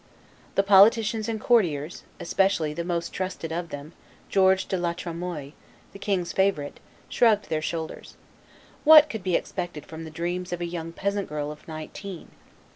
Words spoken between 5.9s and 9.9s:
the king's favorite, shrugged their shoulders. What could be expected